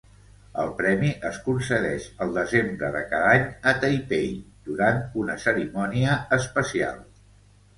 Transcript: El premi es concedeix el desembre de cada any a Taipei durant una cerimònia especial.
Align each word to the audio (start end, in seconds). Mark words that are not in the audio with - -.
El 0.61 0.69
premi 0.77 1.09
es 1.29 1.35
concedeix 1.47 2.07
el 2.25 2.31
desembre 2.37 2.89
de 2.95 3.01
cada 3.11 3.27
any 3.35 3.45
a 3.73 3.75
Taipei 3.85 4.33
durant 4.71 5.01
una 5.25 5.37
cerimònia 5.45 6.17
especial. 6.41 6.99